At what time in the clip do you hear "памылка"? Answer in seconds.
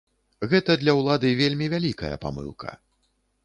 2.27-2.69